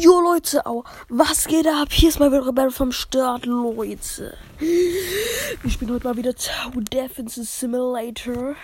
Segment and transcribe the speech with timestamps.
[0.00, 1.88] Jo Leute, au, was geht ab?
[1.92, 4.34] Hier ist mal wieder Rebell vom Start, Leute.
[4.58, 8.54] Wir spielen heute mal wieder Tower Defense Simulator.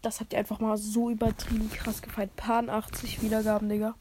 [0.00, 2.34] Das habt ihr einfach mal so übertrieben krass gefeiert.
[2.36, 3.94] Pan 80 Wiedergaben, Digga.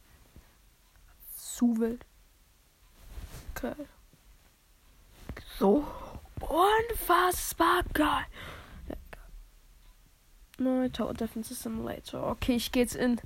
[1.36, 2.06] Zu wild.
[3.62, 3.76] Geil.
[5.60, 5.84] So
[6.40, 8.28] unfassbar geil
[10.62, 10.90] mal.
[10.90, 12.28] Tower Defense Simulator.
[12.32, 13.20] Okay, ich gehe jetzt in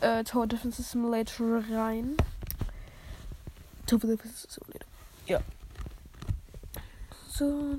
[0.00, 2.16] äh, Tower Defense Simulator rein.
[3.86, 4.88] Tower Defense Simulator.
[5.26, 5.40] Ja.
[7.28, 7.76] So.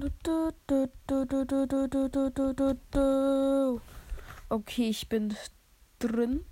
[4.49, 5.35] Okay, ich bin
[5.99, 6.45] drin.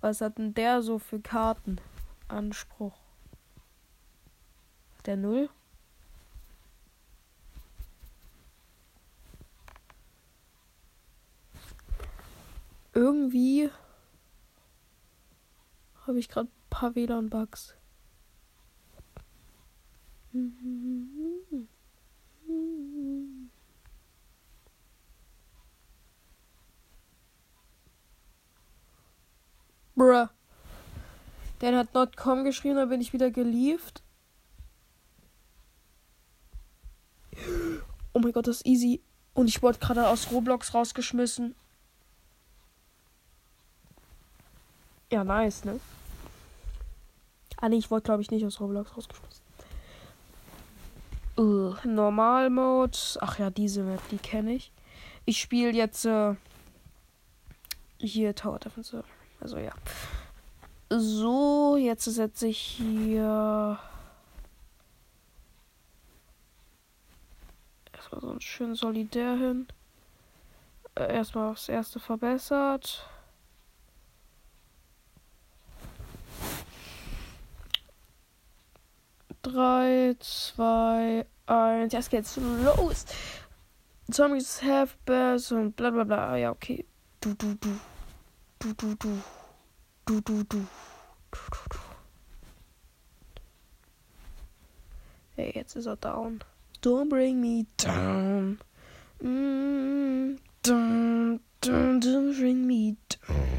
[0.00, 1.80] Was hat denn der so für Karten?
[2.28, 2.94] Anspruch.
[5.06, 5.48] Der Null?
[12.94, 13.70] Irgendwie
[16.06, 17.74] habe ich gerade ein paar WLAN-Bugs.
[29.94, 30.28] Bruh.
[31.60, 34.02] Dan hat not com geschrieben, da bin ich wieder gelieft.
[38.12, 39.02] Oh mein Gott, das ist easy.
[39.32, 41.54] Und ich wurde gerade aus Roblox rausgeschmissen.
[45.10, 45.80] Ja, nice, ne?
[47.56, 49.44] Ah, nee, ich wollte, glaube ich, nicht aus Roblox rausgeschmissen.
[51.36, 52.96] Uh, Normal Mode.
[53.20, 54.70] Ach ja, diese Map, die kenne ich.
[55.24, 56.34] Ich spiele jetzt äh,
[57.98, 59.02] hier Tower Defense.
[59.40, 59.72] Also ja.
[60.90, 63.78] So, jetzt setze ich hier
[67.92, 69.66] erstmal so ein schön solidär hin.
[70.94, 73.08] Äh, erstmal das erste verbessert.
[79.44, 81.92] 3, 2, 1.
[81.92, 83.04] Jetzt geht's los.
[84.10, 86.36] Zombies have bears und bla bla bla.
[86.36, 86.84] Ja, okay.
[87.20, 87.78] Du, du, du.
[88.58, 89.22] Du, du, du.
[90.06, 90.44] Du, du, du.
[90.44, 91.78] Du, du, du.
[95.36, 96.40] Hey, jetzt ist er down.
[96.80, 98.58] Don't bring me down.
[99.22, 103.54] Mm, down, down, don't bring me down.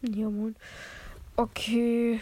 [0.01, 0.55] Ja, moin.
[1.35, 2.21] Okay.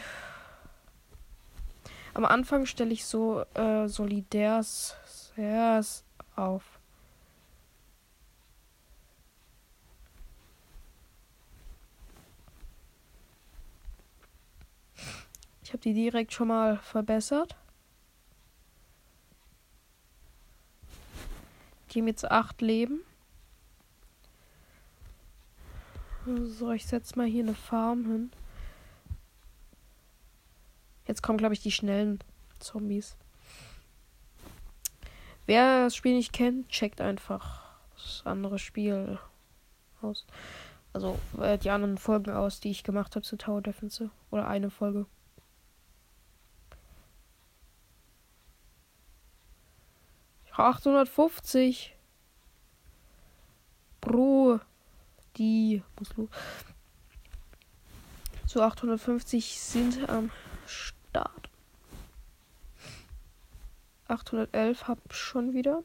[2.16, 4.96] Am Anfang stelle ich so äh, Solidärs
[6.36, 6.64] auf.
[15.62, 17.56] Ich habe die direkt schon mal verbessert.
[21.92, 23.02] Die haben jetzt acht Leben.
[26.28, 28.32] So, ich setze mal hier eine Farm hin.
[31.06, 32.20] Jetzt kommen, glaube ich, die schnellen
[32.60, 33.16] Zombies.
[35.46, 37.64] Wer das Spiel nicht kennt, checkt einfach
[37.96, 39.18] das andere Spiel
[40.02, 40.26] aus.
[40.92, 44.10] Also äh, die anderen Folgen aus, die ich gemacht habe zu Tower Defense.
[44.30, 45.06] Oder eine Folge.
[50.52, 51.96] Achthundertfünfzig.
[54.02, 54.60] Bro
[55.38, 56.30] die muss los.
[58.48, 60.32] Zu 850 sind am
[60.66, 61.50] Start.
[64.08, 65.84] 811 hab schon wieder.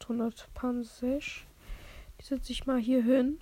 [0.00, 1.18] 800 Panzer.
[1.18, 3.38] Die setze ich mal hier hin.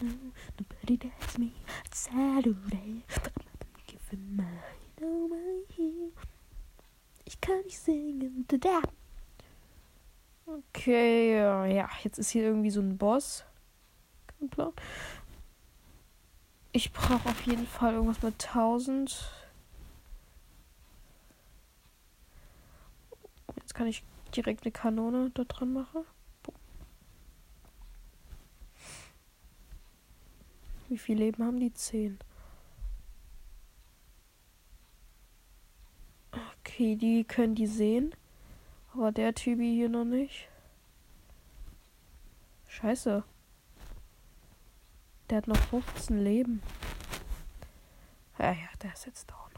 [0.00, 1.52] Nobody does me
[1.92, 3.04] Saturday.
[3.86, 4.62] Giving mine,
[5.02, 6.12] oh my heel.
[7.24, 8.82] Ich kann nicht singen, da
[10.46, 13.44] Okay, ja, jetzt ist hier irgendwie so ein Boss.
[16.72, 19.39] Ich brauche auf jeden Fall irgendwas mit 1000.
[23.80, 24.04] kann ich
[24.36, 26.04] direkt eine Kanone da dran machen.
[30.90, 31.72] Wie viel Leben haben die?
[31.72, 32.18] 10.
[36.58, 38.14] Okay, die können die sehen.
[38.92, 40.50] Aber der Typi hier noch nicht.
[42.66, 43.24] Scheiße.
[45.30, 46.62] Der hat noch 15 Leben.
[48.38, 49.49] Ja, ja, der ist jetzt down.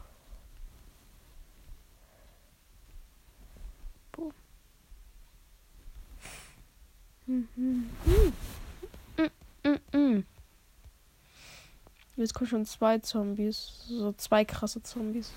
[12.15, 13.85] Jetzt kommen schon zwei Zombies.
[13.87, 15.31] So zwei krasse Zombies.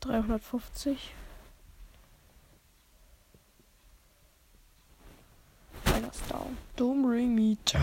[0.00, 1.14] 350.
[5.84, 6.56] Alles down.
[6.76, 7.82] Don't bring me down.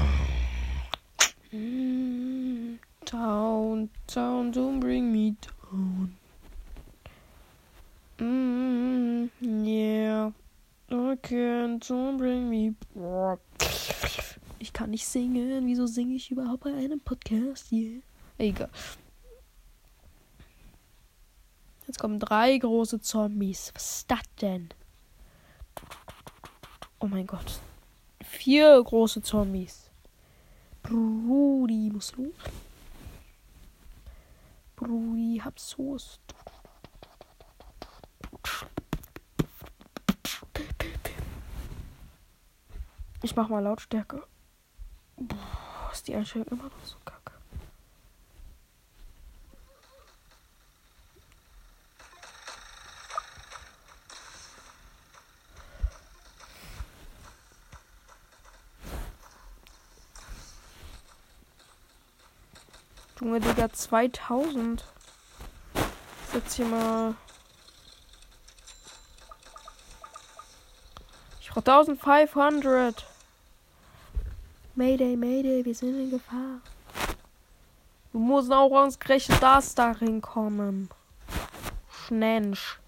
[3.06, 6.18] Down, down, don't bring me down.
[8.18, 10.31] Mm, yeah.
[10.90, 12.75] Can't, don't bring me.
[14.60, 15.66] Ich kann nicht singen.
[15.66, 18.01] Wieso singe ich überhaupt bei einem Podcast hier?
[18.38, 18.69] Egal.
[21.88, 23.72] Jetzt kommen drei große Zombies.
[23.74, 24.69] Was ist das denn?
[27.00, 27.60] Oh mein Gott.
[28.24, 29.89] Vier große Zombies.
[30.81, 32.34] Brudi muss los.
[34.75, 36.19] Brudi, hab Soße.
[43.24, 44.22] Ich mach mal Lautstärke.
[45.16, 47.31] Boah, ist die Einstellung immer noch so kacke.
[63.22, 64.84] Junge, Digga, 2000.
[66.34, 67.16] Setz hier mal.
[71.40, 73.12] Ich brauche 1500.
[74.75, 76.60] Mayday, Mayday, wir sind in Gefahr.
[78.12, 80.90] Du musst auch ausgerechnet das darin kommen.
[81.92, 82.80] Schnensch.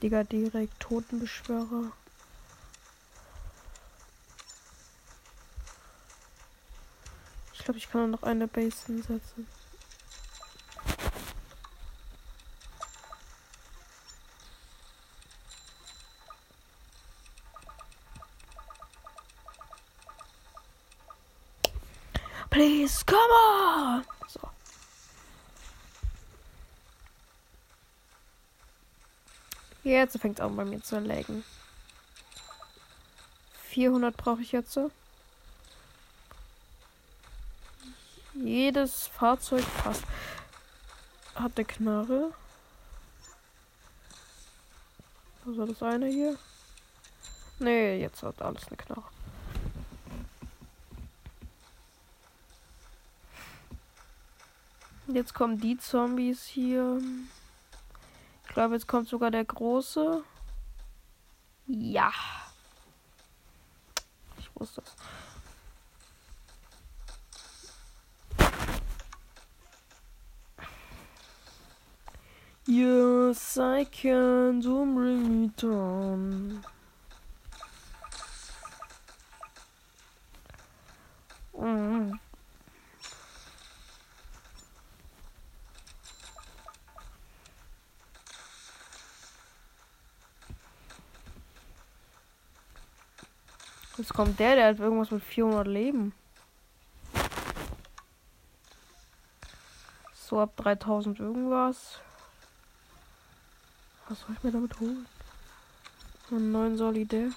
[0.00, 1.90] Digga, direkt Totenbeschwörer.
[7.68, 9.46] Glaube, ich kann noch eine Base hinsetzen.
[22.48, 24.04] Please, come on!
[24.28, 24.40] So.
[29.84, 31.44] Jetzt fängt es an bei mir zu laggen.
[33.64, 34.78] 400 brauche ich jetzt.
[38.44, 40.04] Jedes Fahrzeug passt.
[41.34, 42.32] Hat eine Knarre.
[45.46, 46.36] Also das eine hier.
[47.58, 49.04] Nee, jetzt hat alles eine Knarre.
[55.08, 57.00] Jetzt kommen die Zombies hier.
[58.44, 60.22] Ich glaube, jetzt kommt sogar der große.
[61.66, 62.12] Ja.
[64.38, 64.94] Ich wusste es.
[72.70, 74.60] Yes, I can.
[74.60, 75.38] Don't bring.
[93.96, 96.12] Jetzt kommt der, der hat irgendwas mit 400 Leben.
[100.12, 102.00] So ab 3000 irgendwas.
[104.08, 105.06] Was soll ich mir damit holen?
[106.30, 107.30] Einen neuen Solidär.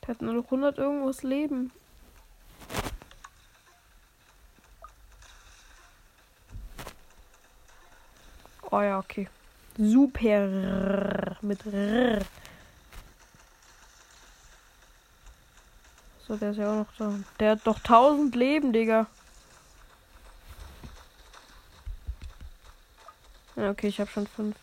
[0.00, 1.70] Der hat nur noch 100 irgendwas Leben.
[8.70, 9.28] Oh ja, okay.
[9.78, 12.18] Super mit R.
[16.26, 17.14] So, der ist ja auch noch da.
[17.38, 19.06] Der hat doch 1000 Leben, Digga.
[23.54, 24.56] Ja, okay, ich habe schon 5.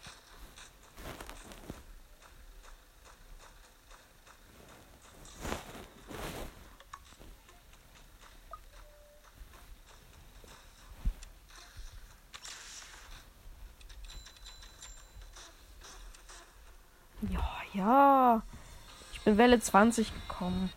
[19.46, 20.72] Welle 20 gekommen.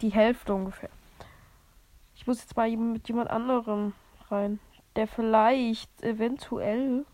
[0.00, 0.88] Die Hälfte ungefähr.
[2.14, 3.92] Ich muss jetzt mal mit jemand anderem
[4.30, 4.60] rein,
[4.96, 7.04] der vielleicht eventuell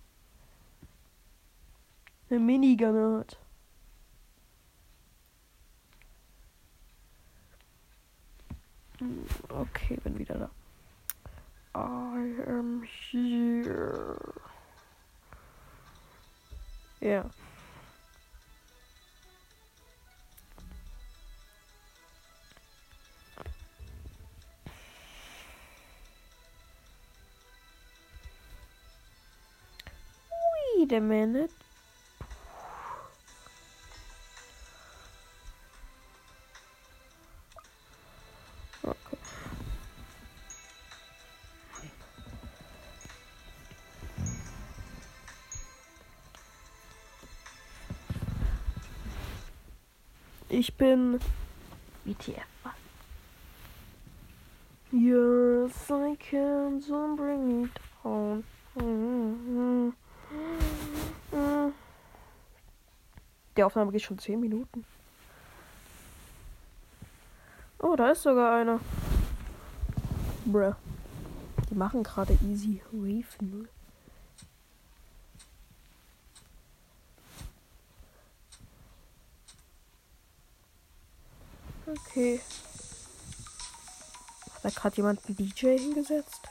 [2.30, 3.40] eine Minigun hat.
[8.98, 10.50] Hm, okay, bin wieder da.
[11.74, 14.16] I am here.
[17.00, 17.08] Ja.
[17.08, 17.30] Yeah.
[30.90, 31.50] Wait a minute.
[50.48, 51.20] Ich bin
[52.06, 52.46] WTF.
[54.90, 57.68] Yes, I can, so bring me
[58.02, 58.44] down.
[63.58, 64.84] Die Aufnahme geht schon 10 Minuten.
[67.80, 68.78] Oh, da ist sogar einer.
[70.44, 70.76] Bruh.
[71.68, 73.26] Die machen gerade easy Wave
[81.84, 82.40] Okay.
[84.54, 86.48] Hat da gerade jemand einen DJ hingesetzt?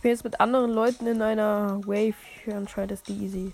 [0.00, 2.14] Ich bin jetzt mit anderen Leuten in einer Wave.
[2.50, 3.52] Anscheinend ist die easy.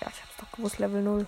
[0.00, 1.26] Ja, ich hab's doch gewusst, Level 0.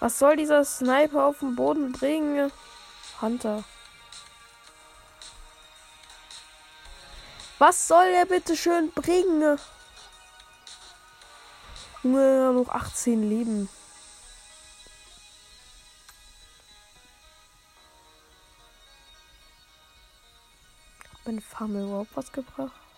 [0.00, 2.52] Was soll dieser Sniper auf dem Boden bringen?
[3.20, 3.64] Hunter.
[7.58, 9.58] Was soll er bitte schön bringen?
[12.02, 13.68] Junge, noch 18 Leben.
[21.12, 22.89] Hat meine Farm überhaupt was gebracht?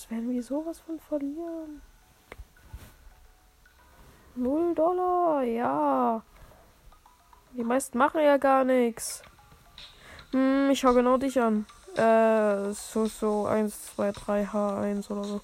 [0.00, 1.82] Was werden wir sowas von verlieren?
[4.34, 6.22] Null Dollar, ja.
[7.52, 9.22] Die meisten machen ja gar nichts.
[10.30, 11.66] Hm, ich schau genau dich an.
[11.96, 15.40] Äh, so, so 1, 2, 3, H1 oder so.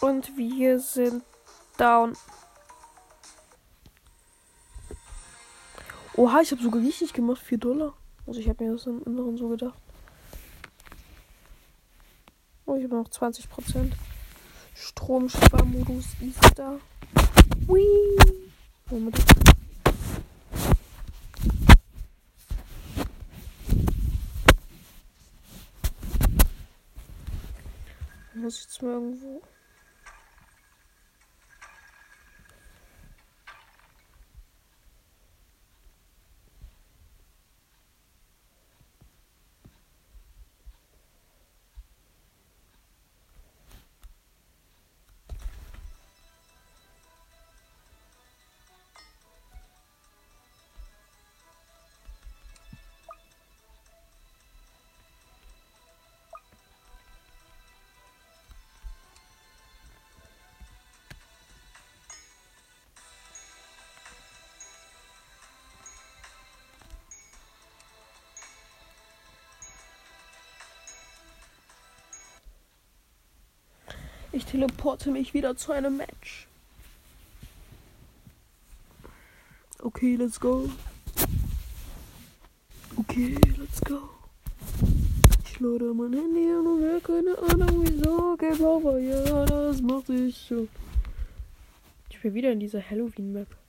[0.00, 1.22] Und wir sind
[1.76, 2.16] down.
[6.14, 7.40] Oha, ich habe sogar richtig gemacht.
[7.42, 7.94] 4 Dollar.
[8.26, 9.78] Also ich habe mir das im Inneren so gedacht.
[12.66, 13.92] Oh, ich habe noch 20%.
[14.74, 16.78] Stromsparmodus ist da.
[17.66, 18.40] Whee.
[18.90, 19.16] Moment.
[28.34, 29.42] Muss ich jetzt mal irgendwo.
[74.40, 76.46] Ich teleporte mich wieder zu einem Match.
[79.82, 80.70] Okay, let's go.
[82.96, 83.98] Okay, let's go.
[85.44, 88.34] Ich lade mein Handy an und habe keine Ahnung wieso.
[88.38, 90.70] Game over, ja, das macht ich schon.
[92.08, 93.59] Ich bin wieder in dieser Halloween-Map.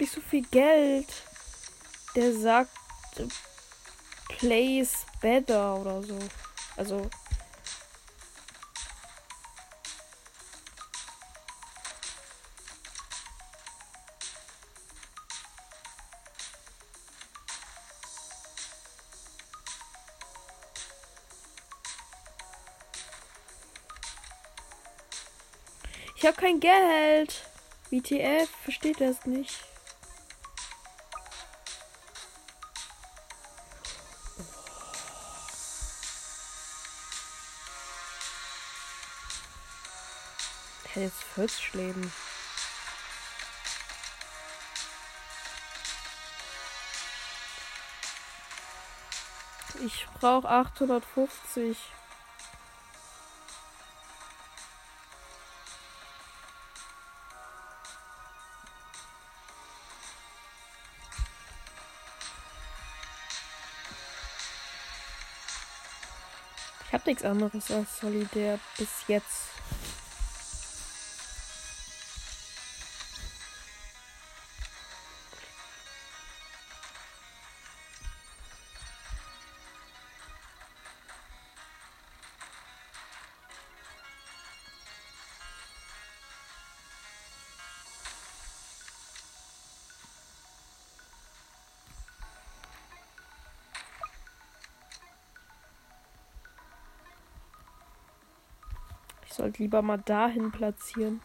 [0.00, 1.08] Nicht so viel Geld.
[2.14, 2.70] Der sagt,
[4.38, 6.18] plays better oder so.
[6.76, 7.08] Also.
[26.16, 27.44] Ich habe kein Geld.
[27.90, 29.56] WTF, versteht das nicht.
[40.98, 42.12] Hätte jetzt 40 Leben.
[49.84, 51.78] Ich brauche 850.
[66.86, 69.57] Ich habe nichts anderes als Solidär bis jetzt.
[99.38, 101.20] Sollte lieber mal dahin platzieren.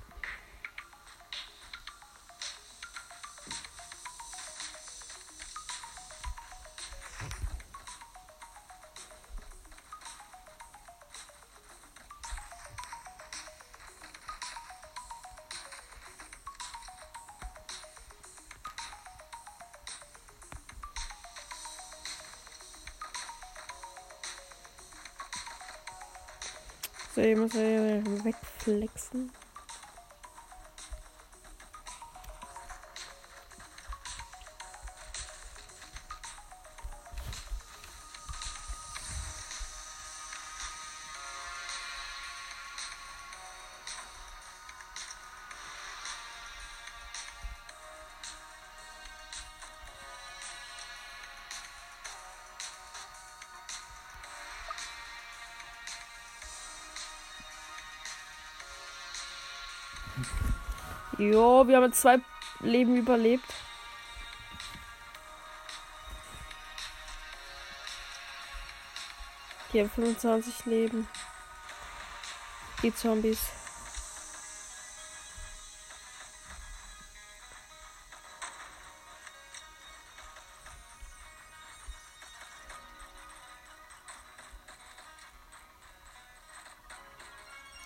[27.13, 29.29] So, ich muss wegflexen.
[61.31, 62.19] Jo, wir haben jetzt zwei
[62.59, 63.45] Leben überlebt.
[69.71, 71.07] Hier 25 Leben.
[72.81, 73.39] Die Zombies.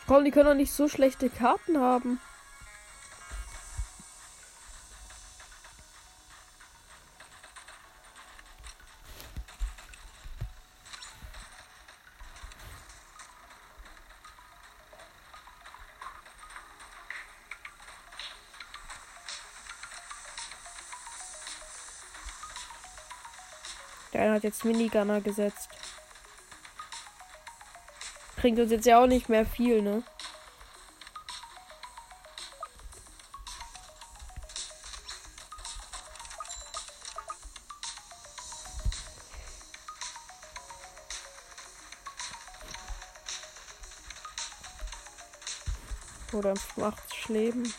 [0.07, 2.19] Komm, die können doch nicht so schlechte Karten haben.
[24.17, 25.69] Eine hat jetzt Minigunner gesetzt.
[28.35, 30.03] Bringt uns jetzt ja auch nicht mehr viel, ne?
[46.33, 47.73] Oder macht's Leben.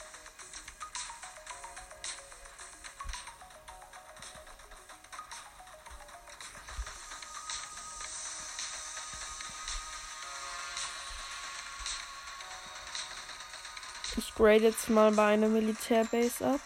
[14.38, 16.60] Grade jetzt mal bei einer Militärbase ab.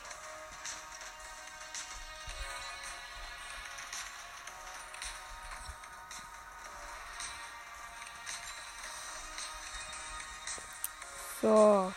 [11.41, 11.91] So.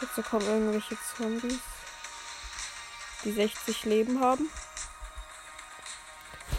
[0.00, 1.58] Jetzt kommen irgendwelche Zombies,
[3.24, 4.48] die 60 Leben haben.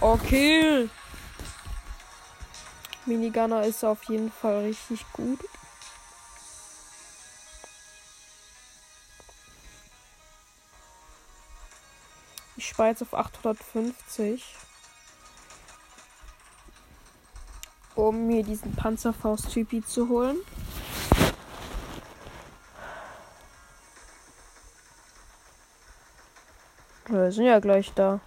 [0.02, 0.90] Okay.
[3.06, 5.40] Minigunner ist auf jeden Fall richtig gut.
[12.70, 14.56] Ich spare jetzt auf 850.
[17.96, 20.38] Um mir diesen Panzerfaust-Typi zu holen.
[27.08, 28.20] Wir sind ja gleich da.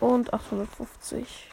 [0.00, 1.50] Und 850.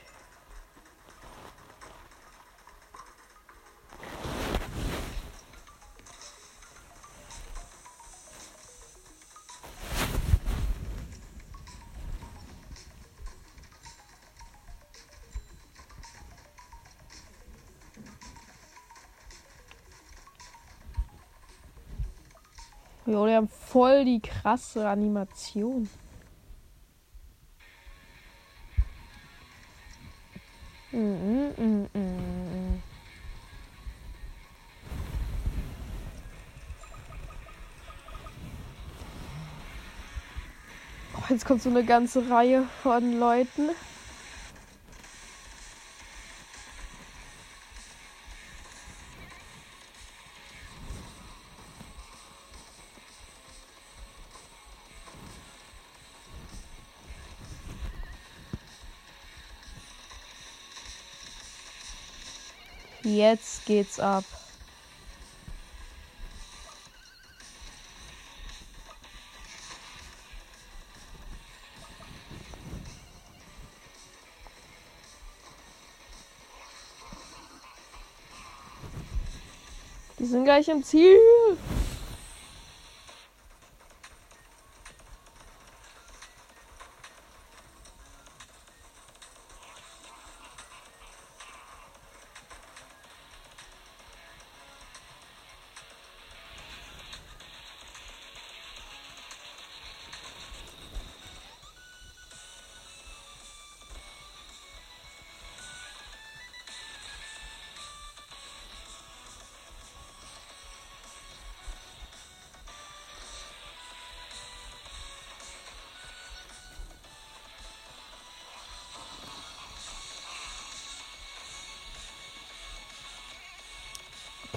[23.07, 25.87] Jo, die haben voll die krasse Animation.
[30.91, 32.81] Mm -mm -mm -mm.
[41.15, 43.69] Oh, jetzt kommt so eine ganze Reihe von Leuten.
[63.07, 64.25] Jetzt geht's ab.
[80.19, 81.17] Die sind gleich im Ziel.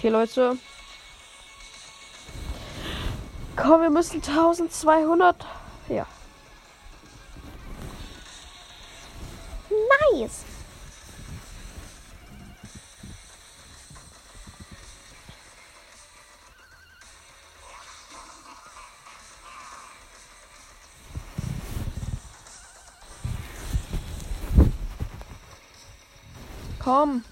[0.01, 0.57] Okay, Leute.
[3.55, 5.45] Komm, wir müssen 1200.
[5.91, 6.07] Ja.
[10.15, 10.47] Nice.
[26.79, 27.23] Komm.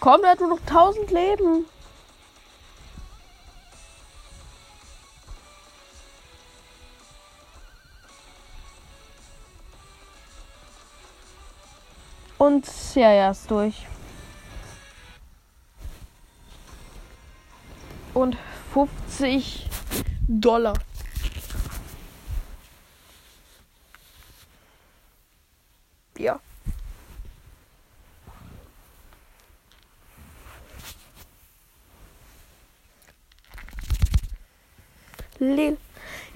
[0.00, 1.66] Komm, der hat nur noch 1000 Leben.
[12.38, 13.86] Und ja, ja, ist durch.
[18.14, 18.38] Und
[18.72, 19.68] 50
[20.26, 20.72] Dollar.
[26.16, 26.40] Ja.
[35.38, 35.78] Lel.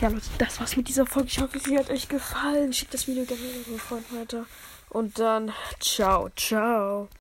[0.04, 1.28] Ja, Leute, das war's mit dieser Folge.
[1.30, 2.74] Ich hoffe, sie hat euch gefallen.
[2.74, 4.44] Schickt das Video gerne euren Freunden weiter.
[4.90, 7.08] Und dann, ciao, ciao.